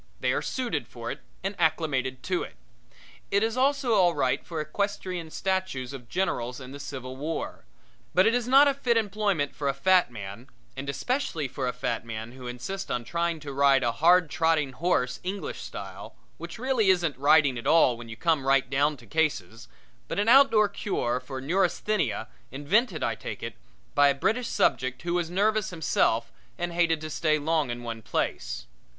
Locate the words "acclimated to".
1.59-2.41